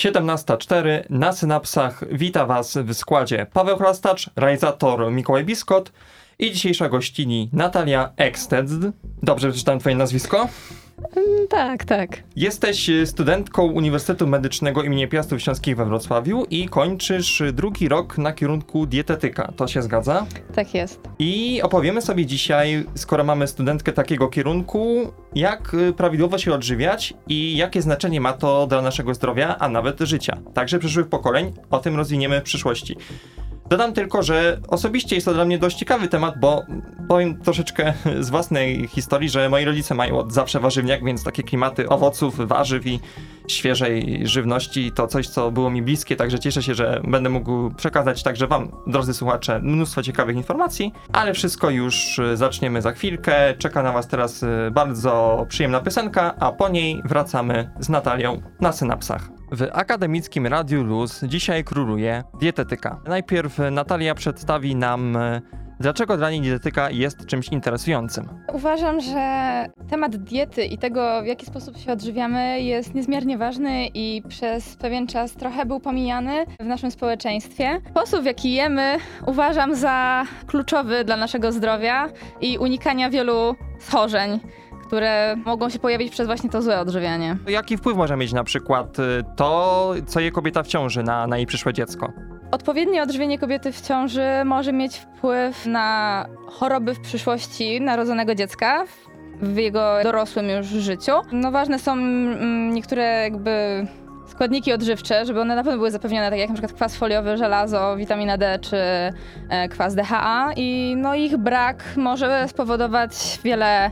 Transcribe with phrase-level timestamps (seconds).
[0.00, 5.92] 17.04 na synapsach wita Was w składzie Paweł Chrastacz, realizator Mikołaj Biskot
[6.38, 8.70] i dzisiejsza gościni Natalia Ekstedz.
[9.22, 10.48] Dobrze przeczytałem Twoje nazwisko?
[11.48, 12.22] Tak, tak.
[12.36, 15.08] Jesteś studentką Uniwersytetu Medycznego im.
[15.08, 19.52] Piastów Śląskich we Wrocławiu i kończysz drugi rok na kierunku dietetyka.
[19.56, 20.26] To się zgadza?
[20.54, 21.00] Tak jest.
[21.18, 27.56] I opowiemy sobie dzisiaj, skoro mamy studentkę takiego kierunku, jak y, prawidłowo się odżywiać i
[27.56, 30.38] jakie znaczenie ma to dla naszego zdrowia, a nawet życia.
[30.54, 31.52] Także przyszłych pokoleń.
[31.70, 32.96] O tym rozwiniemy w przyszłości.
[33.70, 36.62] Dodam tylko, że osobiście jest to dla mnie dość ciekawy temat, bo
[37.08, 41.88] powiem troszeczkę z własnej historii, że moi rodzice mają od zawsze warzywniak, więc takie klimaty
[41.88, 43.00] owoców, warzyw i
[43.48, 48.22] świeżej żywności to coś, co było mi bliskie, także cieszę się, że będę mógł przekazać
[48.22, 53.54] także wam, drodzy słuchacze, mnóstwo ciekawych informacji, ale wszystko już zaczniemy za chwilkę.
[53.58, 59.39] Czeka na was teraz bardzo przyjemna piosenka, a po niej wracamy z Natalią na synapsach.
[59.52, 63.00] W akademickim Radiu Luz dzisiaj króluje dietetyka.
[63.08, 65.18] Najpierw Natalia przedstawi nam,
[65.80, 68.28] dlaczego dla niej dietetyka jest czymś interesującym.
[68.52, 74.22] Uważam, że temat diety i tego, w jaki sposób się odżywiamy, jest niezmiernie ważny i
[74.28, 77.80] przez pewien czas trochę był pomijany w naszym społeczeństwie.
[77.90, 82.08] Sposób, w jaki jemy, uważam za kluczowy dla naszego zdrowia
[82.40, 84.40] i unikania wielu schorzeń
[84.90, 87.36] które mogą się pojawić przez właśnie to złe odżywianie.
[87.48, 89.02] Jaki wpływ może mieć na przykład y,
[89.36, 92.12] to, co je kobieta w ciąży na, na jej przyszłe dziecko?
[92.50, 98.84] Odpowiednie odżywienie kobiety w ciąży może mieć wpływ na choroby w przyszłości narodzonego dziecka,
[99.42, 101.12] w jego dorosłym już życiu.
[101.32, 103.86] No ważne są mm, niektóre jakby
[104.26, 107.96] składniki odżywcze, żeby one na pewno były zapewnione, tak jak na przykład kwas foliowy, żelazo,
[107.96, 108.76] witamina D czy
[109.48, 113.90] e, kwas DHA i no ich brak może spowodować wiele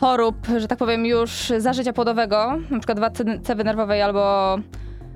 [0.00, 4.54] chorób, że tak powiem, już za życia płodowego, na przykład wady nerwowej albo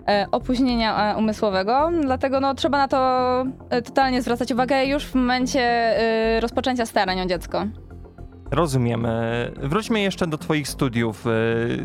[0.09, 2.99] e, opóźnienia e, umysłowego, dlatego no, trzeba na to
[3.71, 5.95] e, totalnie zwracać uwagę już w momencie
[6.41, 7.65] rozpoczęcia starań o dziecko.
[8.53, 9.07] Rozumiem.
[9.57, 11.25] Wróćmy jeszcze do Twoich studiów.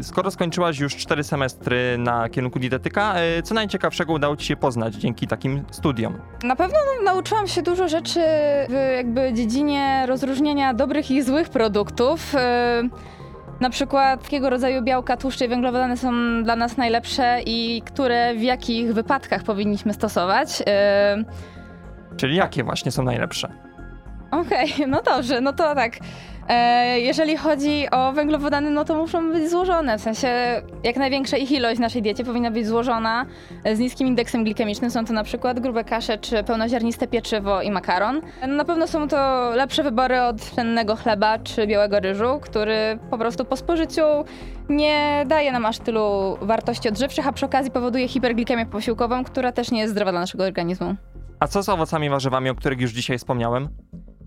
[0.01, 5.27] Skoro skończyłaś już cztery semestry na kierunku dietetyka, co najciekawszego udało Ci się poznać dzięki
[5.27, 6.17] takim studiom?
[6.43, 8.19] Na pewno nauczyłam się dużo rzeczy
[8.69, 12.33] w jakby dziedzinie rozróżniania dobrych i złych produktów.
[13.59, 16.11] Na przykład, jakiego rodzaju białka, tłuszcze i węglowodany są
[16.43, 20.63] dla nas najlepsze i które w jakich wypadkach powinniśmy stosować.
[22.17, 23.51] Czyli jakie właśnie są najlepsze?
[24.31, 25.93] Okej, okay, no dobrze, no to tak.
[26.47, 29.97] E, jeżeli chodzi o węglowodany, no to muszą być złożone.
[29.97, 30.27] W sensie
[30.83, 33.25] jak największa ich ilość w naszej diecie powinna być złożona
[33.73, 34.91] z niskim indeksem glikemicznym.
[34.91, 38.21] Są to na przykład grube kasze, czy pełnoziarniste pieczywo i makaron.
[38.47, 43.45] Na pewno są to lepsze wybory od pszennego chleba czy białego ryżu, który po prostu
[43.45, 44.03] po spożyciu
[44.69, 49.71] nie daje nam aż tylu wartości odżywczych, a przy okazji powoduje hiperglikemię posiłkową, która też
[49.71, 50.95] nie jest zdrowa dla naszego organizmu.
[51.39, 53.69] A co z owocami i warzywami, o których już dzisiaj wspomniałem?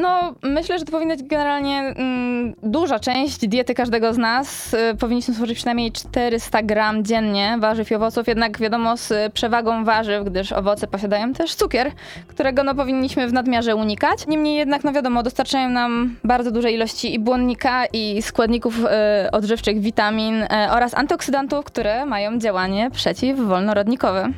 [0.00, 4.74] No, myślę, że to powinna być generalnie mm, duża część diety każdego z nas.
[4.74, 10.24] Y, powinniśmy spożyć przynajmniej 400 gram dziennie warzyw i owoców, jednak wiadomo z przewagą warzyw,
[10.24, 11.92] gdyż owoce posiadają też cukier,
[12.26, 14.26] którego no, powinniśmy w nadmiarze unikać.
[14.26, 19.80] Niemniej jednak, no wiadomo, dostarczają nam bardzo duże ilości i błonnika, i składników y, odżywczych,
[19.80, 24.32] witamin y, oraz antyoksydantów, które mają działanie przeciwwolnorodnikowe.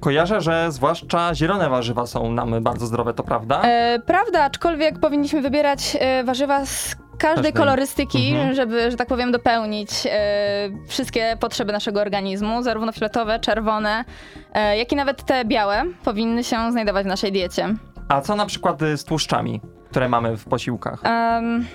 [0.00, 3.62] Kojarzę, że zwłaszcza zielone warzywa są nam bardzo zdrowe, to prawda?
[3.62, 8.54] E, prawda, aczkolwiek powinniśmy wybierać e, warzywa z każdej kolorystyki, mhm.
[8.54, 14.04] żeby, że tak powiem, dopełnić e, wszystkie potrzeby naszego organizmu, zarówno fioletowe, czerwone,
[14.52, 17.74] e, jak i nawet te białe powinny się znajdować w naszej diecie.
[18.08, 21.02] A co na przykład z tłuszczami, które mamy w posiłkach?
[21.04, 21.66] Um,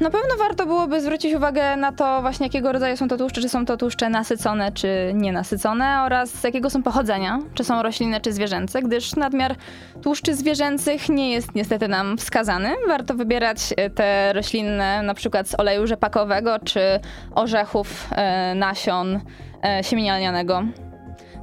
[0.00, 3.48] na pewno warto byłoby zwrócić uwagę na to właśnie jakiego rodzaju są to tłuszcze, czy
[3.48, 8.32] są to tłuszcze nasycone, czy nienasycone oraz z jakiego są pochodzenia, czy są roślinne, czy
[8.32, 9.54] zwierzęce, gdyż nadmiar
[10.02, 12.74] tłuszczy zwierzęcych nie jest niestety nam wskazany.
[12.88, 16.80] Warto wybierać e, te roślinne na przykład z oleju rzepakowego, czy
[17.34, 19.20] orzechów, e, nasion,
[19.64, 20.62] e, siemienia lnianego.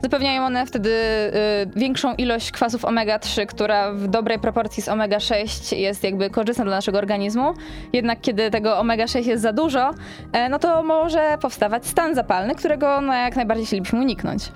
[0.05, 6.03] Zapewniają one wtedy y, większą ilość kwasów omega-3, która w dobrej proporcji z omega-6 jest
[6.03, 7.53] jakby korzystna dla naszego organizmu.
[7.93, 9.93] Jednak kiedy tego omega-6 jest za dużo,
[10.31, 14.51] e, no to może powstawać stan zapalny, którego no, jak najbardziej chcielibyśmy uniknąć.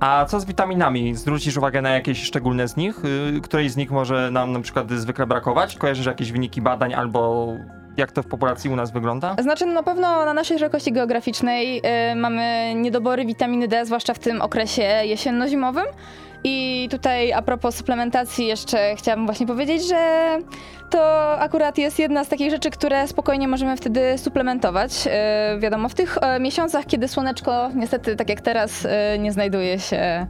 [0.00, 1.14] A co z witaminami?
[1.14, 3.04] Zwrócisz uwagę na jakieś szczególne z nich?
[3.36, 5.76] Y, Której z nich może nam na przykład zwykle brakować?
[5.76, 7.48] Kojarzysz jakieś wyniki badań albo
[7.98, 9.36] jak to w populacji u nas wygląda?
[9.42, 11.78] Znaczy, no na pewno na naszej szerokości geograficznej
[12.12, 15.86] y, mamy niedobory witaminy D, zwłaszcza w tym okresie jesienno-zimowym.
[16.44, 19.98] I tutaj a propos suplementacji jeszcze chciałabym właśnie powiedzieć, że
[20.90, 25.06] to akurat jest jedna z takich rzeczy, które spokojnie możemy wtedy suplementować.
[25.56, 29.78] Y, wiadomo, w tych e, miesiącach, kiedy słoneczko niestety, tak jak teraz, y, nie znajduje
[29.78, 30.26] się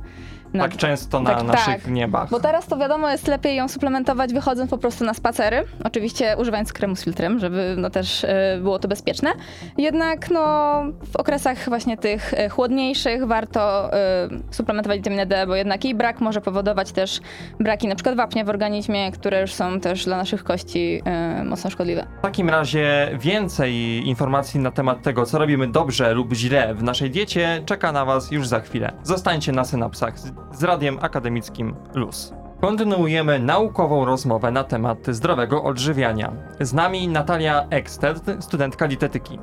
[0.55, 1.93] na Tak często na tak, naszych tak.
[1.93, 2.31] niebach.
[2.31, 5.65] Bo teraz to wiadomo, jest lepiej ją suplementować wychodząc po prostu na spacery.
[5.85, 9.31] Oczywiście używając kremu z filtrem, żeby no też e, było to bezpieczne.
[9.79, 15.85] Jednak no w okresach właśnie tych e, chłodniejszych warto e, suplementować witaminę D, bo jednak
[15.85, 17.21] jej brak może powodować też
[17.61, 21.71] braki na przykład wapnia w organizmie, które już są też dla naszych kości e, mocno
[21.71, 22.07] szkodliwe.
[22.19, 23.75] W takim razie więcej
[24.09, 28.31] informacji na temat tego, co robimy dobrze lub źle w naszej diecie, czeka na Was
[28.31, 28.93] już za chwilę.
[29.03, 30.15] Zostańcie na synapsach
[30.53, 32.33] z, radiem akademickim LUS.
[32.61, 36.33] Kontynuujemy naukową rozmowę na temat zdrowego odżywiania.
[36.61, 39.39] Z nami Natalia Ekstedt, studentka dietetyki.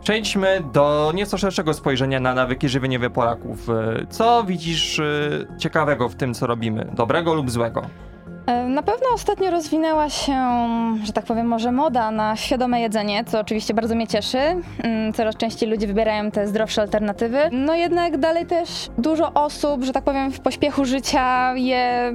[0.00, 3.66] Przejdźmy do nieco szerszego spojrzenia na nawyki żywieniowe Polaków.
[4.10, 6.90] Co widzisz y, ciekawego w tym, co robimy?
[6.94, 7.82] Dobrego lub złego?
[8.48, 10.34] E, Na pewno ostatnio rozwinęła się,
[11.04, 14.38] że tak powiem, może moda na świadome jedzenie, co oczywiście bardzo mnie cieszy.
[14.38, 17.38] Mm, Coraz częściej ludzie wybierają te zdrowsze alternatywy.
[17.52, 18.68] No jednak dalej też
[18.98, 22.12] dużo osób, że tak powiem, w pośpiechu życia je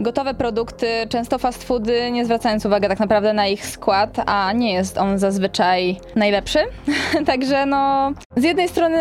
[0.00, 4.72] gotowe produkty, często fast foody, nie zwracając uwagi tak naprawdę na ich skład, a nie
[4.72, 6.58] jest on zazwyczaj najlepszy.
[7.26, 8.98] Także no, z jednej strony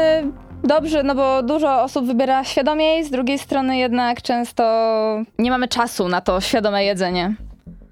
[0.68, 4.64] dobrze, no bo dużo osób wybiera świadomie, z drugiej strony jednak często
[5.40, 7.36] nie mamy czasu na to świadome jedzenie.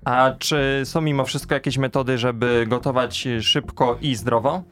[0.06, 4.64] A czy są mimo wszystko jakieś metody, żeby gotować szybko i zdrowo?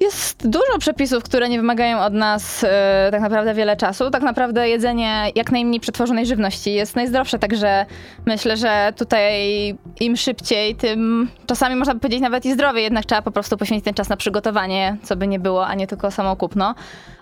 [0.00, 4.10] Jest dużo przepisów, które nie wymagają od nas e, tak naprawdę wiele czasu.
[4.10, 7.86] Tak naprawdę jedzenie jak najmniej przetworzonej żywności jest najzdrowsze, także
[8.26, 9.34] myślę, że tutaj
[10.00, 13.84] im szybciej, tym czasami można by powiedzieć nawet i zdrowiej, jednak trzeba po prostu poświęcić
[13.84, 16.74] ten czas na przygotowanie, co by nie było, a nie tylko samo kupno.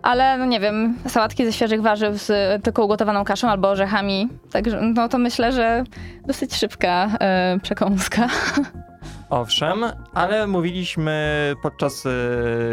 [0.03, 4.81] Ale no nie wiem, sałatki ze świeżych warzyw z tylko ugotowaną kaszą albo orzechami, także
[4.83, 5.85] no to myślę, że
[6.27, 8.29] dosyć szybka e, przekąska.
[9.31, 9.85] Owszem,
[10.15, 12.11] ale mówiliśmy podczas e,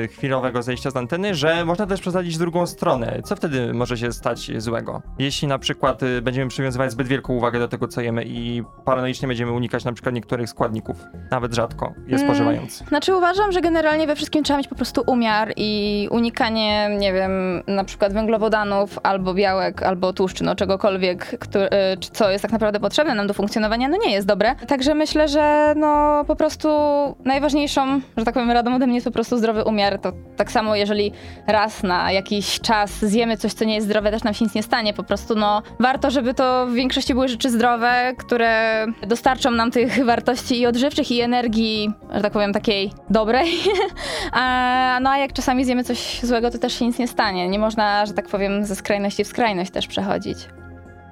[0.08, 3.22] chwilowego zejścia z anteny, że można też przesadzić w drugą stronę.
[3.24, 5.02] Co wtedy może się stać złego?
[5.20, 9.28] Jeśli na przykład e, będziemy przywiązywać zbyt wielką uwagę do tego, co jemy i paranoicznie
[9.28, 10.98] będziemy unikać na przykład niektórych składników,
[11.32, 12.28] nawet rzadko je Mm.
[12.28, 12.78] spożywając.
[12.78, 17.64] Znaczy uważam, że generalnie we wszystkim trzeba mieć po prostu umiar i unikanie, nie wiem,
[17.68, 22.80] na przykład węglowodanów, albo białek, albo tłuszczy, no czegokolwiek, który, czy co jest tak naprawdę
[22.80, 24.56] potrzebne nam do funkcjonowania, no nie jest dobre.
[24.68, 26.43] Także myślę, że no po prostu
[27.25, 30.00] najważniejszą, że tak powiem, radą ode mnie jest po prostu zdrowy umiar.
[30.00, 31.12] To tak samo, jeżeli
[31.48, 34.63] raz na jakiś czas zjemy coś, co nie jest zdrowe, też nam się nic nie
[34.63, 34.94] stanie.
[34.94, 40.06] Po prostu no warto, żeby to w większości były rzeczy zdrowe, które dostarczą nam tych
[40.06, 43.48] wartości i odżywczych, i energii, że tak powiem, takiej dobrej.
[44.31, 47.50] a, no a jak czasami zjemy coś złego, to też się nic nie stanie.
[47.50, 50.38] Nie można, że tak powiem, ze skrajności w skrajność też przechodzić.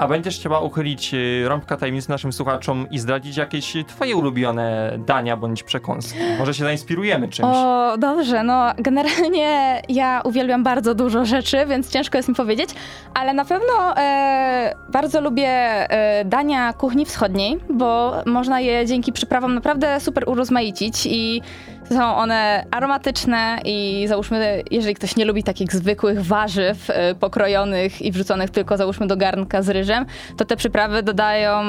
[0.02, 5.38] A będziesz chciała uchylić e, rąbka tajemnicy naszym słuchaczom i zdradzić jakieś twoje ulubione dania
[5.38, 6.20] bądź przekąski?
[6.40, 7.50] Może się zainspirujemy czymś?
[7.52, 12.70] O, dobrze, no generalnie ja uwielbiam bardzo dużo rzeczy, więc ciężko jest mi powiedzieć,
[13.14, 19.56] ale na pewno e, bardzo lubię e, dania kuchni wschodniej, bo można je dzięki przyprawom
[19.56, 21.42] naprawdę super urozmaicić i
[21.92, 28.12] są one aromatyczne i załóżmy, jeżeli ktoś nie lubi takich zwykłych warzyw e, pokrojonych i
[28.12, 30.06] wrzuconych tylko załóżmy do garnka z ryżem,
[30.38, 31.62] to te przyprawy dodają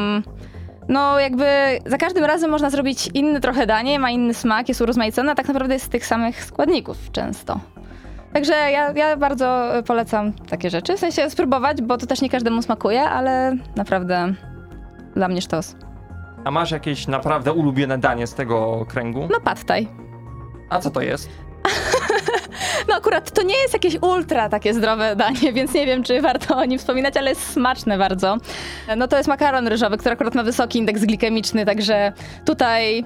[0.89, 1.47] no, jakby
[1.87, 5.49] za każdym razem można zrobić inny trochę danie, ma inny smak, jest urozmaicone, a tak
[5.49, 7.61] naprawdę jest z tych samych składników często.
[8.33, 10.97] Także ja, ja bardzo polecam takie rzeczy.
[10.97, 14.35] W sensie spróbować, bo to też nie każdemu smakuje, ale naprawdę
[15.15, 15.77] dla mnie sztos.
[16.45, 19.29] A masz jakieś naprawdę ulubione danie z tego kręgu?
[19.33, 20.02] No pad thai.
[20.73, 21.29] A co to jest?
[22.89, 26.57] No akurat to nie jest jakieś ultra takie zdrowe danie, więc nie wiem, czy warto
[26.57, 28.37] o nim wspominać, ale jest smaczne bardzo.
[28.97, 32.13] No to jest makaron ryżowy, który akurat ma wysoki indeks glikemiczny, także
[32.45, 33.05] tutaj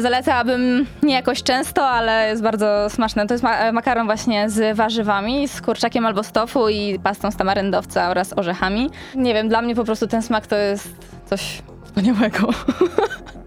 [0.00, 3.26] zalecałabym nie jakoś często, ale jest bardzo smaczne.
[3.26, 7.36] To jest ma- makaron właśnie z warzywami, z kurczakiem albo z tofu i pastą z
[7.36, 8.90] tamaryndowca oraz orzechami.
[9.14, 10.88] Nie wiem, dla mnie po prostu ten smak to jest
[11.26, 12.48] coś wspaniałego.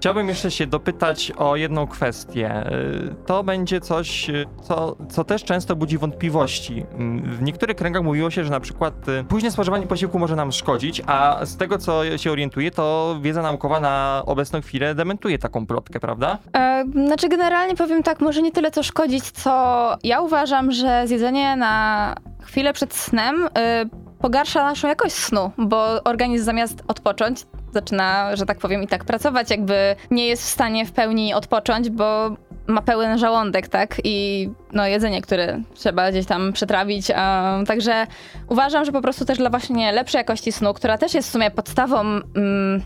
[0.00, 2.66] Chciałbym jeszcze się dopytać o jedną kwestię.
[2.72, 6.86] Y, To będzie coś, y, co, co też często budzi wątpliwości.
[6.94, 10.52] Mm, W niektórych kręgach mówiło się, że na przykład y, późne spożywanie posiłku może nam
[10.52, 15.66] szkodzić, a z tego co się orientuję, to wiedza naukowa na obecną chwilę dementuje taką
[15.66, 16.38] plotkę, prawda?
[16.56, 19.50] E, znaczy generalnie powiem tak, może nie tyle co szkodzić, co
[20.02, 23.50] ja uważam, że zjedzenie na chwilę przed snem y,
[24.20, 29.50] pogarsza naszą jakość snu, bo organizm zamiast odpocząć, zaczyna, że tak powiem, i tak pracować,
[29.50, 32.36] jakby nie jest w stanie w pełni odpocząć, bo
[32.66, 34.00] ma pełen żołądek, tak?
[34.04, 37.10] I no, jedzenie, które trzeba gdzieś tam przetrawić.
[37.10, 38.06] Um, także
[38.48, 41.50] uważam, że po prostu też dla właśnie lepszej jakości snu, która też jest w sumie
[41.50, 42.82] podstawą um,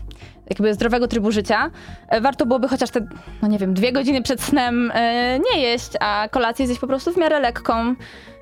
[0.49, 1.71] jakby zdrowego trybu życia,
[2.07, 3.07] e, warto byłoby chociaż te,
[3.41, 7.13] no nie wiem, dwie godziny przed snem e, nie jeść, a kolację zjeść po prostu
[7.13, 7.95] w miarę lekką,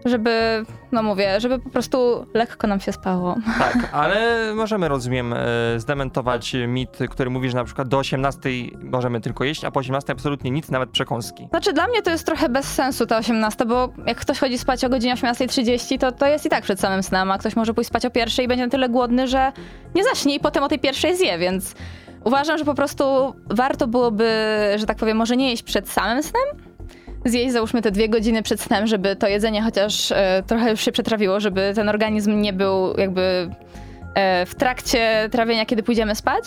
[0.06, 3.36] żeby, no mówię, żeby po prostu lekko nam się spało.
[3.60, 5.40] Tak, ale możemy, rozumiem, e,
[5.78, 8.50] zdementować mit, który mówi, że na przykład do 18
[8.84, 11.48] możemy tylko jeść, a po 18 absolutnie nic, nawet przekąski.
[11.50, 14.86] Znaczy dla mnie to jest trochę bez sensu ta 18, bo jak ktoś chodzi spać
[14.86, 17.88] o godzinie 18.30, to to jest i tak przed samym snem, a ktoś może pójść
[17.90, 19.52] spać o pierwszej i będzie na tyle głodny, że
[19.96, 21.76] nie zaśnie i potem o tej pierwszej zje, więc
[22.24, 23.04] uważam, że po prostu
[23.50, 24.30] warto byłoby,
[24.76, 26.73] że tak powiem, może nie jeść przed samym snem,
[27.26, 30.92] zjeść załóżmy te dwie godziny przed snem, żeby to jedzenie chociaż e, trochę już się
[30.92, 33.50] przetrawiło, żeby ten organizm nie był jakby
[34.16, 36.44] e, w trakcie trawienia, kiedy pójdziemy spać.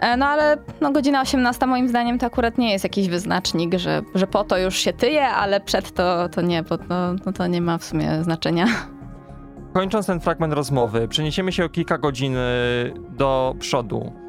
[0.00, 4.02] E, no ale no, godzina 18 moim zdaniem to akurat nie jest jakiś wyznacznik, że,
[4.14, 7.46] że po to już się tyje, ale przed to, to nie, bo no, no to
[7.46, 8.66] nie ma w sumie znaczenia.
[9.74, 14.27] Kończąc ten fragment rozmowy, przeniesiemy się o kilka godzin y, do przodu.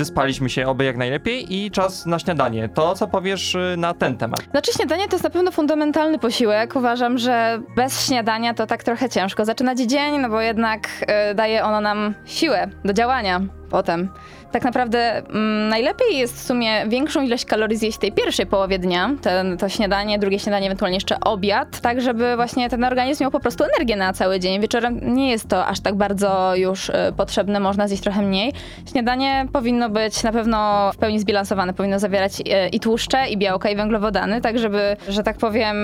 [0.00, 2.68] Wyspaliśmy się oby jak najlepiej i czas na śniadanie.
[2.68, 4.40] To, co powiesz y, na ten temat.
[4.50, 6.76] Znaczy śniadanie to jest na pewno fundamentalny posiłek.
[6.76, 10.88] Uważam, że bez śniadania to tak trochę ciężko zaczynać dzień, no bo jednak
[11.30, 14.08] y, daje ono nam siłę do działania potem.
[14.52, 18.78] Tak naprawdę mm, najlepiej jest w sumie większą ilość kalorii zjeść w tej pierwszej połowie
[18.78, 23.30] dnia, ten, to śniadanie, drugie śniadanie, ewentualnie jeszcze obiad, tak żeby właśnie ten organizm miał
[23.30, 24.60] po prostu energię na cały dzień.
[24.60, 28.52] Wieczorem nie jest to aż tak bardzo już y, potrzebne, można zjeść trochę mniej.
[28.90, 33.70] Śniadanie powinno być na pewno w pełni zbilansowane, powinno zawierać y, i tłuszcze, i białka,
[33.70, 35.76] i węglowodany, tak żeby, że tak powiem,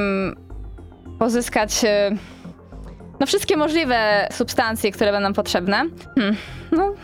[1.19, 1.85] pozyskać...
[1.85, 2.17] Y,
[3.21, 5.85] no wszystkie możliwe substancje, które będą potrzebne.
[6.15, 6.37] Hmm.
[6.73, 6.95] No,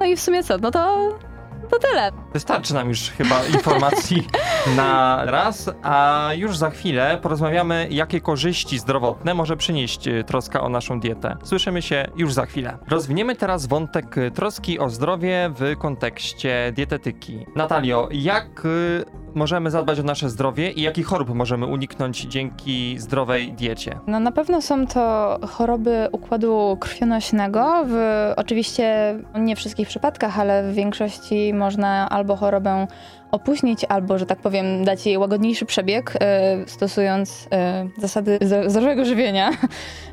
[0.00, 1.29] no i w sumie co?
[1.70, 2.12] To, to tyle.
[2.32, 4.26] Wystarczy nam już chyba informacji
[4.76, 10.68] na raz, a już za chwilę porozmawiamy, jakie korzyści zdrowotne może przynieść y, troska o
[10.68, 11.36] naszą dietę.
[11.42, 12.78] Słyszymy się już za chwilę.
[12.88, 17.46] Rozwiniemy teraz wątek y, troski o zdrowie w kontekście dietetyki.
[17.56, 23.52] Natalio, jak y, możemy zadbać o nasze zdrowie i jakich chorób możemy uniknąć dzięki zdrowej
[23.52, 23.98] diecie?
[24.06, 27.84] No na pewno są to choroby układu krwionośnego.
[27.86, 27.94] W
[28.36, 32.86] oczywiście nie wszystkich przypadkach, ale w większości można albo chorobę
[33.30, 39.50] opóźnić, albo, że tak powiem, dać jej łagodniejszy przebieg, e, stosując e, zasady zdrowego żywienia.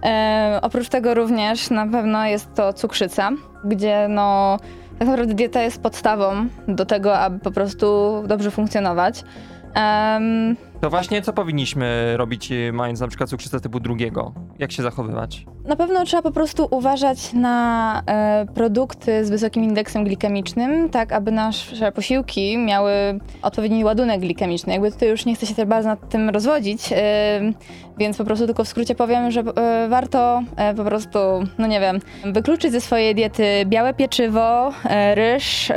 [0.04, 3.30] E, oprócz tego również na pewno jest to cukrzyca,
[3.64, 4.58] gdzie no
[5.00, 7.88] tak naprawdę dieta jest podstawą do tego, aby po prostu
[8.28, 9.24] dobrze funkcjonować.
[10.82, 14.34] To właśnie co powinniśmy robić, y, mając na przykład cukrzycę typu drugiego?
[14.60, 15.46] Jak się zachowywać?
[15.66, 21.32] Na pewno trzeba po prostu uważać na e, produkty z wysokim indeksem glikemicznym, tak aby
[21.32, 22.92] nasze posiłki miały
[23.42, 24.74] odpowiedni ładunek glikemiczny.
[24.74, 27.42] Jakby tutaj już nie chcę się też bardzo nad tym rozwodzić, e,
[27.98, 30.44] więc po prostu tylko w skrócie powiem, że e, warto
[30.78, 31.20] po prostu,
[31.58, 34.72] no nie wiem, wykluczyć ze swojej diety białe pieczywo,
[35.16, 35.72] ryż,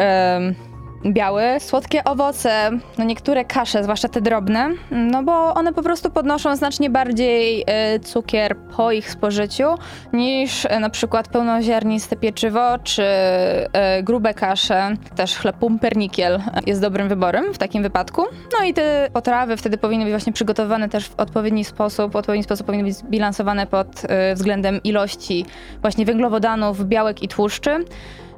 [1.06, 6.56] biały, słodkie owoce, no niektóre kasze, zwłaszcza te drobne, no bo one po prostu podnoszą
[6.56, 9.74] znacznie bardziej e, cukier po ich spożyciu
[10.12, 14.96] niż e, na przykład pełnoziarniste pieczywo czy e, grube kasze.
[15.16, 18.22] Też chleb pumpernikiel jest dobrym wyborem w takim wypadku.
[18.58, 22.44] No i te potrawy wtedy powinny być właśnie przygotowane też w odpowiedni sposób, w odpowiedni
[22.44, 24.02] sposób powinny być zbilansowane pod
[24.34, 25.44] względem ilości
[25.80, 27.84] właśnie węglowodanów, białek i tłuszczy.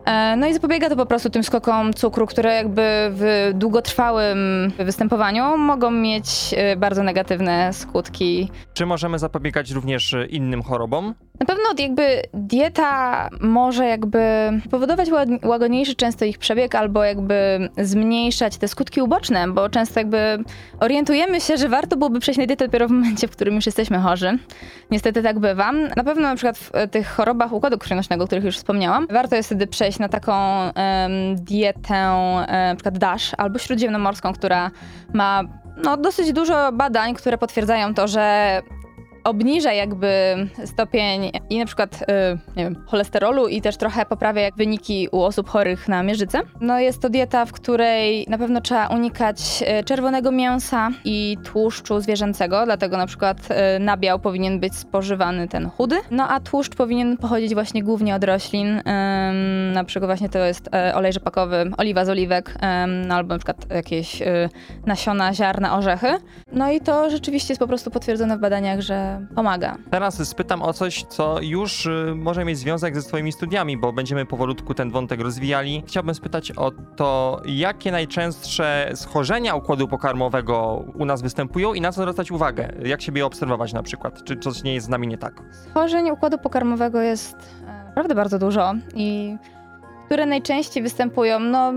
[0.05, 5.57] E, No i zapobiega to po prostu tym skokom cukru, które jakby w długotrwałym występowaniu
[5.59, 8.51] mogą mieć e, bardzo negatywne skutki.
[8.75, 11.15] Czy możemy zapobiegać również innym chorobom?
[11.43, 14.21] Na pewno jakby dieta może jakby
[14.71, 15.09] powodować
[15.43, 20.45] łagodniejszy często ich przebieg albo jakby zmniejszać te skutki uboczne, bo często jakby
[20.81, 23.99] orientujemy się, że warto byłoby przejść na dietę dopiero w momencie, w którym już jesteśmy
[23.99, 24.39] chorzy.
[24.91, 25.73] Niestety tak bywa.
[25.73, 29.37] Na pewno na przykład w e, tych chorobach układu krwionośnego, o których już wspomniałam, warto
[29.37, 34.71] jest wtedy przejść na taką em, dietę e, na przykład DASH albo śródziemnomorską, która
[35.13, 35.43] ma
[35.85, 38.63] no, dosyć dużo badań, które potwierdzają to, że
[39.25, 42.07] obniża jakby stopień i na przykład, y,
[42.57, 46.41] nie wiem, cholesterolu i też trochę poprawia jak wyniki u osób chorych na mierzycę.
[46.61, 49.39] No jest to dieta, w której na pewno trzeba unikać
[49.81, 53.37] y, czerwonego mięsa i tłuszczu zwierzęcego, dlatego na przykład
[53.77, 58.25] y, nabiał powinien być spożywany ten chudy, no a tłuszcz powinien pochodzić właśnie głównie od
[58.25, 58.83] roślin,
[59.73, 62.55] na przykład właśnie to jest olej rzepakowy, oliwa z oliwek,
[63.07, 64.23] no albo na przykład jakieś
[64.87, 66.09] nasiona, ziarna, orzechy.
[66.53, 69.77] No i to rzeczywiście jest po prostu potwierdzone w badaniach, że pomaga.
[69.91, 74.27] Teraz spytam o coś, co już y, może mieć związek ze swoimi studiami, bo będziemy
[74.27, 75.83] powolutku ten wątek rozwijali.
[75.87, 82.01] Chciałbym spytać o to, jakie najczęstsze schorzenia układu pokarmowego u nas występują i na co
[82.01, 82.73] zwracać uwagę?
[82.85, 84.25] Jak siebie obserwować na przykład?
[84.25, 85.43] Czy coś nie jest z nami nie tak?
[85.71, 89.37] Schorzeń układu pokarmowego jest e, naprawdę bardzo dużo i
[90.07, 91.73] które najczęściej występują, no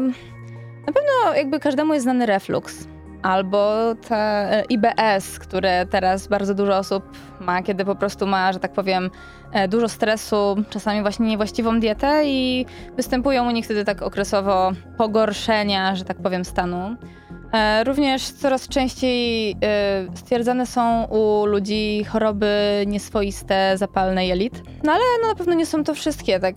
[0.86, 2.88] na pewno jakby każdemu jest znany reflux
[3.22, 7.04] albo te e, IBS, które teraz bardzo dużo osób
[7.40, 9.10] ma, kiedy po prostu ma, że tak powiem,
[9.52, 12.66] e, dużo stresu, czasami właśnie niewłaściwą dietę i
[12.98, 16.96] występują u nich wtedy tak okresowo pogorszenia, że tak powiem, stanu.
[17.56, 19.56] E, Również coraz częściej e,
[20.16, 24.64] stwierdzane są u ludzi choroby nieswoiste, zapalne jelit.
[24.84, 26.56] No ale no, na pewno nie są to wszystkie, tak?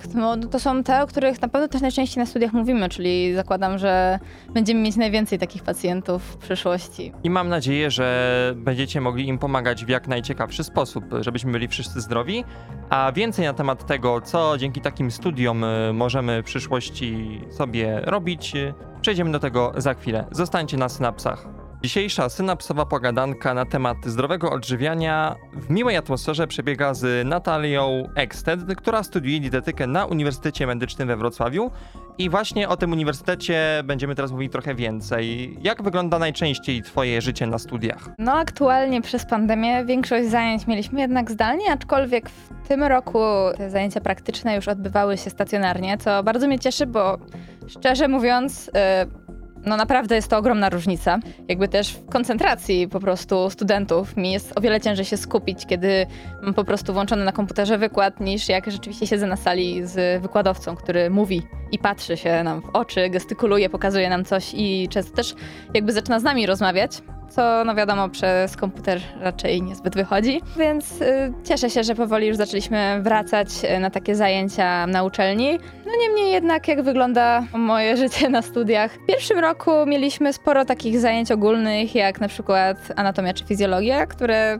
[0.50, 4.18] To są te, o których na pewno też najczęściej na studiach mówimy, czyli zakładam, że
[4.54, 7.12] będziemy mieć najwięcej takich pacjentów w przyszłości.
[7.24, 12.00] I mam nadzieję, że będziecie mogli im pomagać w jak najciekawszy sposób, żebyśmy byli wszyscy
[12.00, 12.44] zdrowi.
[12.90, 18.52] A więcej na temat tego, co dzięki takim studiom y, możemy w przyszłości sobie robić,
[19.00, 20.24] przejdziemy do tego za chwilę.
[20.30, 21.58] Zostańcie na synapsach.
[21.82, 29.02] Dzisiejsza synapsowa pogadanka na temat zdrowego odżywiania w miłej atmosferze przebiega z Natalią Eksted, która
[29.02, 31.70] studiuje dietetykę na Uniwersytecie Medycznym we Wrocławiu.
[32.18, 35.56] I właśnie o tym uniwersytecie będziemy teraz mówić trochę więcej.
[35.62, 38.10] Jak wygląda najczęściej Twoje życie na studiach?
[38.18, 43.18] No aktualnie przez pandemię większość zajęć mieliśmy jednak zdalnie, aczkolwiek w tym roku
[43.56, 47.18] te zajęcia praktyczne już odbywały się stacjonarnie, co bardzo mnie cieszy, bo
[47.66, 51.18] szczerze mówiąc, y, no naprawdę jest to ogromna różnica.
[51.48, 56.06] Jakby też w koncentracji po prostu studentów mi jest o wiele ciężej się skupić, kiedy
[56.42, 60.76] mam po prostu włączony na komputerze wykład, niż jak rzeczywiście siedzę na sali z wykładowcą,
[60.76, 65.34] który mówi i patrzy się nam w oczy, gestykuluje, pokazuje nam coś i często też
[65.74, 71.32] jakby zaczyna z nami rozmawiać, co no wiadomo przez komputer raczej niezbyt wychodzi, więc y,
[71.44, 75.58] cieszę się, że powoli już zaczęliśmy wracać y, na takie zajęcia na uczelni.
[75.86, 78.92] No niemniej jednak jak wygląda moje życie na studiach.
[78.92, 84.58] W pierwszym roku mieliśmy sporo takich zajęć ogólnych, jak na przykład anatomia czy fizjologia, które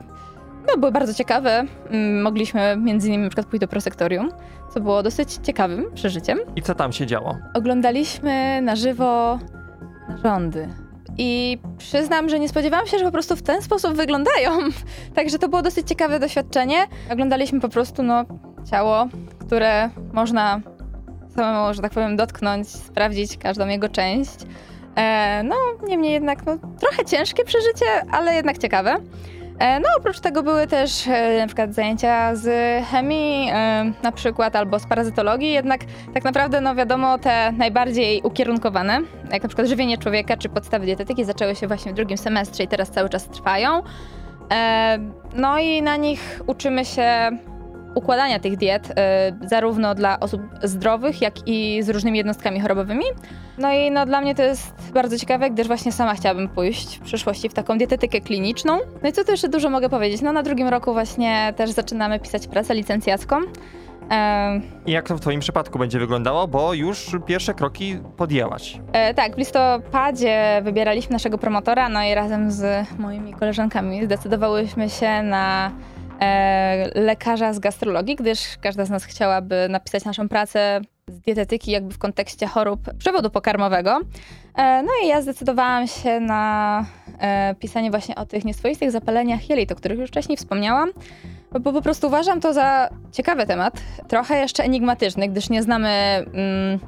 [0.69, 1.65] no, były bardzo ciekawe.
[1.91, 4.31] Mm, Mogliśmy między innymi na przykład pójść do prosektorium,
[4.75, 6.39] co było dosyć ciekawym przeżyciem.
[6.57, 7.37] I co tam się działo?
[7.55, 9.39] Oglądaliśmy na żywo
[10.09, 10.69] narządy.
[11.19, 14.51] I przyznam, że nie spodziewałam się, że po prostu w ten sposób wyglądają.
[15.17, 16.87] Także to było dosyć ciekawe doświadczenie.
[17.13, 18.25] Oglądaliśmy po prostu no,
[18.71, 20.61] ciało, które można
[21.35, 24.37] samemu, że tak powiem, dotknąć, sprawdzić każdą jego część.
[24.97, 25.57] E, no,
[25.89, 28.97] niemniej jednak no, trochę ciężkie przeżycie, ale jednak ciekawe.
[29.59, 32.47] E, No, oprócz tego były też e, na przykład zajęcia z
[32.87, 35.81] chemii, e, na przykład, albo z parazytologii, jednak
[36.15, 39.01] tak naprawdę, no wiadomo, te najbardziej ukierunkowane,
[39.33, 42.69] jak na przykład żywienie człowieka czy podstawy dietetyki zaczęły się właśnie w drugim semestrze i
[42.69, 43.83] teraz cały czas trwają.
[45.35, 47.31] No i na nich uczymy się
[47.99, 53.05] układania tych diet, e, zarówno dla osób zdrowych, jak i z różnymi jednostkami chorobowymi.
[53.59, 57.01] No i no, dla mnie to jest bardzo ciekawe, gdyż właśnie sama chciałabym pójść w
[57.01, 58.79] przyszłości w taką dietetykę kliniczną.
[59.03, 60.21] No i co tu jeszcze dużo mogę powiedzieć?
[60.23, 63.37] No na drugim roku właśnie też zaczynamy pisać pracę licencjacką.
[64.87, 68.81] I jak to w Twoim przypadku będzie wyglądało, bo już pierwsze kroki podjęłaś.
[68.93, 75.23] E, tak, w listopadzie wybieraliśmy naszego promotora, no i razem z moimi koleżankami zdecydowałyśmy się
[75.23, 75.71] na
[76.95, 81.99] lekarza z gastrologii, gdyż każda z nas chciałaby napisać naszą pracę z dietetyki jakby w
[81.99, 84.01] kontekście chorób przewodu pokarmowego.
[84.55, 86.85] E, no i ja zdecydowałam się na
[87.21, 90.91] e, pisanie właśnie o tych nieswoistych zapaleniach jelit, o których już wcześniej wspomniałam.
[91.53, 93.75] Bo po prostu uważam to za ciekawy temat,
[94.09, 96.79] trochę jeszcze enigmatyczny, gdyż nie znamy mm,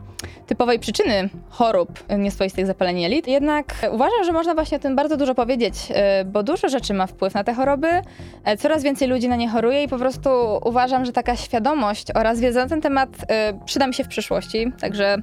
[0.46, 3.28] typowej przyczyny chorób nieswoistych zapaleń jelit.
[3.28, 5.74] Jednak uważam, że można właśnie o tym bardzo dużo powiedzieć,
[6.20, 7.88] y, bo dużo rzeczy ma wpływ na te choroby,
[8.44, 10.30] e, coraz więcej ludzi na nie choruje i po prostu
[10.64, 13.26] uważam, że taka świadomość oraz wiedza na ten temat y,
[13.64, 14.72] przyda mi się w przyszłości.
[14.80, 15.16] Także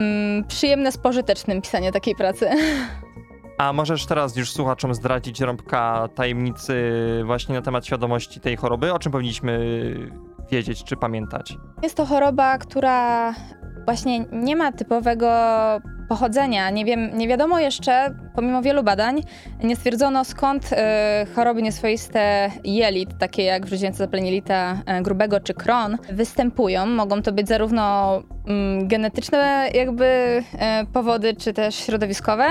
[0.00, 2.50] mm, przyjemne z pożytecznym pisanie takiej pracy.
[3.58, 6.92] A możesz teraz już słuchaczom zdradzić rąbka tajemnicy
[7.24, 8.92] właśnie na temat świadomości tej choroby?
[8.92, 9.60] O czym powinniśmy
[10.50, 11.56] wiedzieć czy pamiętać?
[11.82, 13.34] Jest to choroba, która
[13.84, 15.28] właśnie nie ma typowego
[16.08, 16.70] pochodzenia.
[16.70, 19.22] Nie, wiem, nie wiadomo jeszcze, pomimo wielu badań,
[19.62, 20.76] nie stwierdzono skąd y,
[21.34, 26.86] choroby nieswoiste jelit, takie jak wrzodziające zapalenie jelita y, grubego czy Crohn, występują.
[26.86, 28.12] Mogą to być zarówno
[28.46, 32.44] mm, genetyczne jakby y, powody, czy też środowiskowe.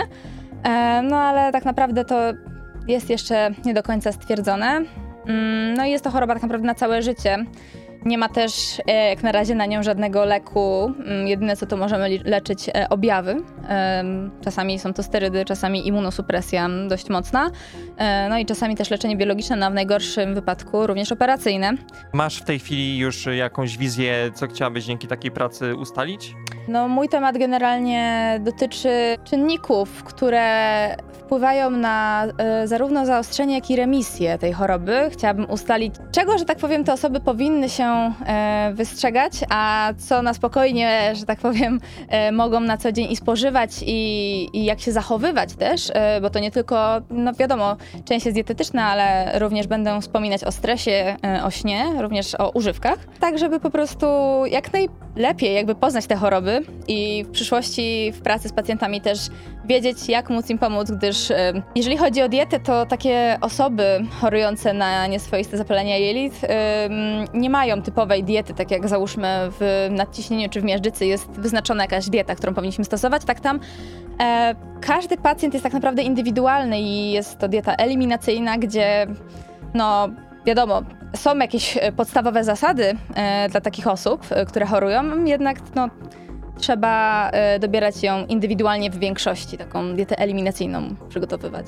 [0.65, 2.19] E, no ale tak naprawdę to
[2.87, 4.81] jest jeszcze nie do końca stwierdzone.
[5.27, 7.37] Mm, No i jest to choroba tak naprawdę na całe życie.
[8.05, 10.93] Nie ma też e, jak na razie na nią żadnego leku.
[11.05, 13.35] Mm, Jedyne co to możemy leczyć e, objawy.
[14.43, 17.51] Czasami są to sterydy, czasami immunosupresja dość mocna.
[18.29, 21.71] No i czasami też leczenie biologiczne, no a w najgorszym wypadku również operacyjne.
[22.13, 26.35] Masz w tej chwili już jakąś wizję, co chciałabyś dzięki takiej pracy ustalić?
[26.67, 34.37] No, mój temat generalnie dotyczy czynników, które wpływają na e, zarówno zaostrzenie, jak i remisję
[34.37, 35.09] tej choroby.
[35.11, 37.83] Chciałabym ustalić, czego, że tak powiem, te osoby powinny się
[38.25, 43.15] e, wystrzegać, a co na spokojnie, że tak powiem, e, mogą na co dzień i
[43.15, 47.75] spożywać, i, i jak się zachowywać też, bo to nie tylko, no wiadomo,
[48.05, 53.37] część jest dietetyczna, ale również będę wspominać o stresie, o śnie, również o używkach, tak
[53.37, 54.05] żeby po prostu
[54.45, 56.54] jak najlepiej jakby poznać te choroby
[56.87, 59.19] i w przyszłości w pracy z pacjentami też
[59.65, 61.31] wiedzieć, jak móc im pomóc, gdyż
[61.75, 66.41] jeżeli chodzi o dietę, to takie osoby chorujące na nieswoiste zapalenia jelit
[67.33, 69.27] nie mają typowej diety, tak jak załóżmy
[69.59, 73.59] w nadciśnieniu czy w miażdżycy jest wyznaczona jakaś dieta, którą powinniśmy stosować, tak tam
[74.19, 79.07] e, każdy pacjent jest tak naprawdę indywidualny i jest to dieta eliminacyjna, gdzie
[79.73, 80.09] no
[80.45, 80.81] wiadomo,
[81.15, 85.89] są jakieś e, podstawowe zasady e, dla takich osób, które chorują, jednak no,
[86.57, 91.65] trzeba e, dobierać ją indywidualnie w większości, taką dietę eliminacyjną przygotowywać.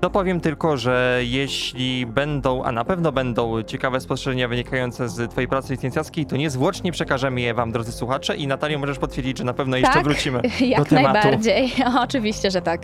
[0.00, 5.72] Dopowiem tylko, że jeśli będą, a na pewno będą ciekawe spostrzeżenia wynikające z Twojej pracy
[5.72, 8.36] licencjackiej, to niezwłocznie przekażemy je Wam, drodzy słuchacze.
[8.36, 11.12] I Natalio, możesz potwierdzić, że na pewno jeszcze Tak, wrócimy Jak do tematu.
[11.14, 11.72] najbardziej,
[12.06, 12.82] oczywiście, że tak.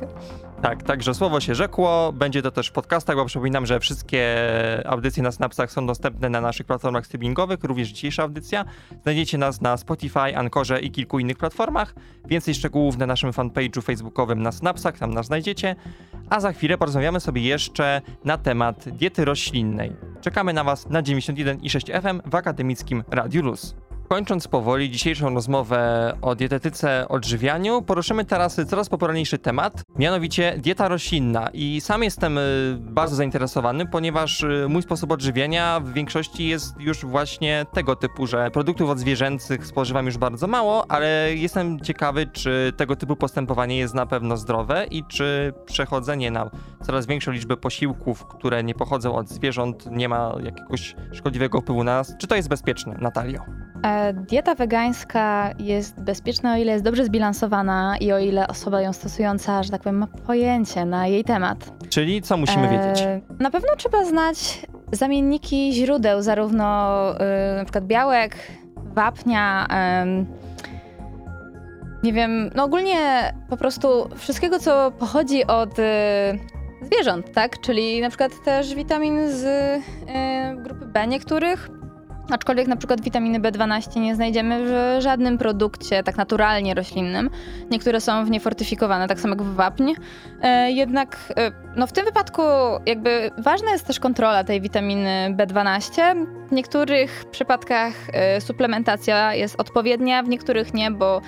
[0.63, 2.13] Tak, także słowo się rzekło.
[2.13, 4.37] Będzie to też w podcastach, bo przypominam, że wszystkie
[4.87, 8.65] audycje na Snapsach są dostępne na naszych platformach streamingowych, również dzisiejsza audycja.
[9.03, 11.95] Znajdziecie nas na Spotify, Ankorze i kilku innych platformach.
[12.27, 15.77] Więcej szczegółów na naszym fanpage'u facebookowym na Snapsach, tam nas znajdziecie.
[16.31, 19.93] A za chwilę porozmawiamy sobie jeszcze na temat diety roślinnej.
[20.21, 23.75] Czekamy na Was na 91,6 FM w akademickim Radiu Luz.
[24.09, 31.49] Kończąc powoli dzisiejszą rozmowę o dietetyce, odżywianiu, poruszymy teraz coraz popularniejszy temat, mianowicie dieta roślinna.
[31.53, 37.05] I sam jestem y, bardzo zainteresowany, ponieważ y, mój sposób odżywiania w większości jest już
[37.05, 42.97] właśnie tego typu, że produktów odzwierzęcych spożywam już bardzo mało, ale jestem ciekawy, czy tego
[42.97, 46.51] typu postępowanie jest na pewno zdrowe i czy przechodzenie na
[46.83, 51.97] coraz większą liczbę posiłków, które nie pochodzą od zwierząt, nie ma jakiegoś szkodliwego wpływu na
[51.97, 52.15] nas.
[52.19, 53.64] Czy to jest bezpieczne, Natalio?
[53.85, 58.93] E, Dieta wegańska jest bezpieczna, o ile jest dobrze zbilansowana i o ile osoba ją
[58.93, 61.59] stosująca, że tak powiem, ma pojęcie na jej temat.
[61.89, 63.03] Czyli co musimy wiedzieć?
[63.03, 68.37] E, Na pewno trzeba znać zamienniki źródeł, zarówno y, na przykład białek,
[68.77, 69.67] wapnia,
[72.03, 72.97] nie wiem, no ogólnie
[73.51, 75.83] po prostu wszystkiego, co pochodzi od y,
[76.83, 77.61] zwierząt, tak?
[77.61, 79.83] Czyli na przykład też witamin z y,
[80.63, 81.71] grupy B niektórych,
[82.31, 87.31] Aczkolwiek na przykład witaminy B12 nie znajdziemy w żadnym produkcie tak naturalnie roślinnym.
[87.71, 89.93] Niektóre są w nie fortyfikowane, tak samo jak w wapń.
[90.43, 92.43] E, jednak e, no w tym wypadku
[92.87, 96.27] jakby ważna jest też kontrola tej witaminy B12.
[96.49, 101.21] W niektórych przypadkach e, suplementacja jest odpowiednia, w niektórych nie, bo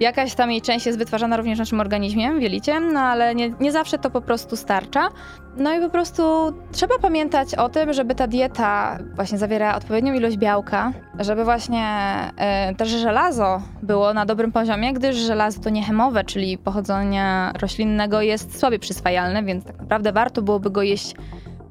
[0.00, 3.72] jakaś tam jej część jest wytwarzana również naszym organizmie, w jelicie, no ale nie, nie
[3.72, 5.08] zawsze to po prostu starcza.
[5.56, 6.22] No i po prostu
[6.72, 11.84] trzeba pamiętać o tym, żeby ta dieta właśnie zawierała odpowiednią ilość białka, żeby właśnie
[12.36, 18.58] e, też żelazo było na dobrym poziomie, gdyż żelazo to niechemowe, czyli pochodzenia roślinnego jest
[18.58, 21.14] słabiej przyswajalne, więc tak naprawdę warto byłoby go jeść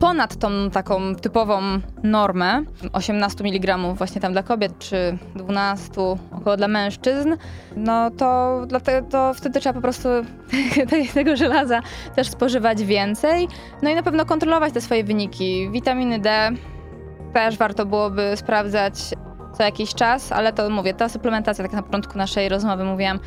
[0.02, 1.62] ponad tą taką typową
[2.04, 5.92] normę 18 mg właśnie tam dla kobiet, czy 12
[6.32, 7.36] około dla mężczyzn,
[7.76, 10.10] no to, dlatego, to wtedy trzeba po prostu
[11.14, 11.82] tego- żelaza
[12.16, 13.48] też spożywać więcej.
[13.82, 15.70] No i na pewno kontrolować te swoje wyniki.
[15.72, 16.50] Witaminy D
[17.34, 18.94] też warto byłoby sprawdzać
[19.58, 23.20] co jakiś czas, ale to mówię, ta suplementacja, tak na początku naszej rozmowy mówiłam,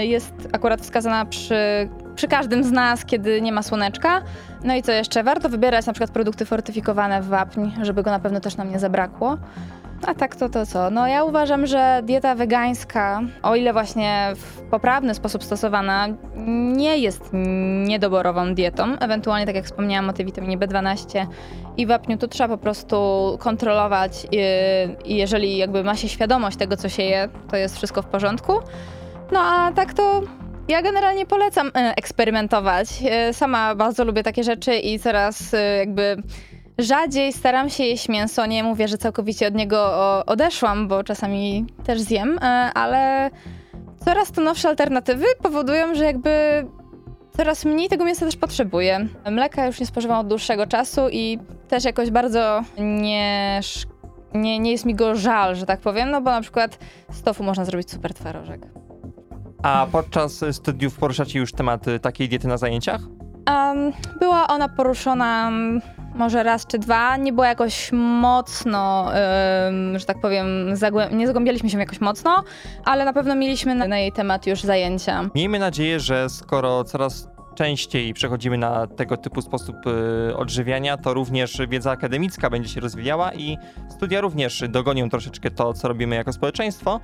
[0.00, 1.88] y, jest akurat wskazana przy,
[2.20, 4.22] przy każdym z nas, kiedy nie ma słoneczka.
[4.64, 5.24] No i co jeszcze?
[5.24, 8.78] Warto wybierać na przykład produkty fortyfikowane w wapń, żeby go na pewno też nam nie
[8.78, 9.38] zabrakło.
[10.06, 10.90] A tak to to co?
[10.90, 16.08] No ja uważam, że dieta wegańska, o ile właśnie w poprawny sposób stosowana,
[16.76, 17.30] nie jest
[17.86, 18.98] niedoborową dietą.
[18.98, 21.26] Ewentualnie, tak jak wspomniałam o tej witaminie B12
[21.76, 22.96] i wapniu, to trzeba po prostu
[23.38, 24.38] kontrolować i,
[25.04, 28.52] i jeżeli jakby ma się świadomość tego, co się je, to jest wszystko w porządku.
[29.32, 30.22] No a tak to
[30.70, 32.88] ja generalnie polecam e, eksperymentować.
[33.04, 36.16] E, Sama bardzo lubię takie rzeczy i coraz e, jakby
[36.78, 38.46] rzadziej staram się jeść mięso.
[38.46, 39.92] Nie mówię, że całkowicie od niego
[40.26, 42.38] odeszłam, bo czasami też zjem,
[42.74, 43.30] ale
[44.04, 46.30] coraz to nowsze alternatywy powodują, że jakby
[47.36, 49.08] coraz mniej tego mięsa też potrzebuję.
[49.30, 53.60] Mleka już nie spożywam od dłuższego czasu i też jakoś bardzo nie,
[54.34, 56.78] nie, nie jest mi go żal, że tak powiem, no bo na przykład
[57.10, 58.66] z tofu można zrobić super twarożek.
[59.62, 63.00] A podczas studiów poruszacie już temat y, takiej diety na zajęciach?
[63.48, 65.50] Um, była ona poruszona
[66.14, 69.10] może raz czy dwa, nie była jakoś mocno,
[69.68, 72.44] ym, że tak powiem, zagłę- nie zagłębialiśmy się jakoś mocno,
[72.84, 75.30] ale na pewno mieliśmy na, na jej temat już zajęcia.
[75.34, 79.76] Miejmy nadzieję, że skoro coraz częściej przechodzimy na tego typu sposób
[80.30, 83.58] y, odżywiania, to również wiedza akademicka będzie się rozwijała i
[83.88, 87.00] studia również dogonią troszeczkę to, co robimy jako społeczeństwo.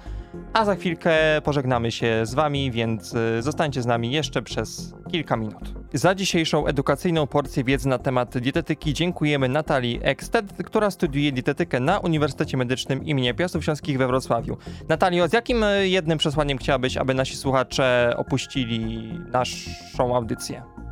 [0.53, 5.37] A za chwilkę pożegnamy się z Wami, więc y, zostańcie z nami jeszcze przez kilka
[5.37, 5.75] minut.
[5.95, 11.99] Za dzisiejszą edukacyjną porcję wiedzy na temat dietetyki dziękujemy Natalii Eksted, która studiuje dietetykę na
[11.99, 13.37] Uniwersytecie Medycznym im.
[13.37, 14.57] Piastów Śląskich we Wrocławiu.
[14.89, 20.36] Natalio, z jakim y, jednym przesłaniem chciałabyś, aby nasi słuchacze opuścili naszą audycję?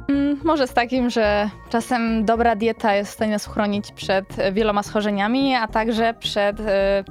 [0.09, 4.53] Mm, może z takim, że czasem dobra dieta jest w stanie nas uchronić przed e,
[4.53, 7.05] wieloma schorzeniami, a także przed e,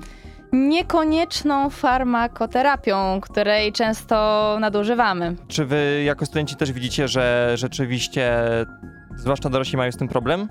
[0.53, 5.35] niekonieczną farmakoterapią, której często nadużywamy.
[5.47, 8.33] Czy wy jako studenci też widzicie, że rzeczywiście,
[9.15, 10.47] zwłaszcza dorośli, mają z tym problem?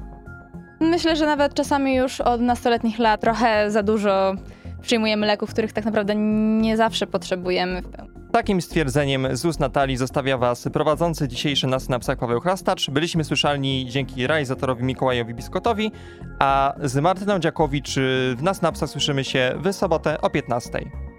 [0.81, 4.35] Myślę, że nawet czasami już od nastoletnich lat trochę za dużo
[4.83, 6.15] przyjmujemy leków, których tak naprawdę
[6.61, 8.12] nie zawsze potrzebujemy w pełni.
[8.33, 12.91] Takim stwierdzeniem z ust Natalii zostawia Was prowadzący dzisiejszy na psach Paweł Chrastacz.
[12.91, 15.93] Byliśmy słyszalni dzięki realizatorowi Mikołajowi Biskotowi,
[16.39, 17.95] a z Martyną Dziakowicz
[18.37, 18.55] w na
[18.87, 21.12] słyszymy się w sobotę o 15.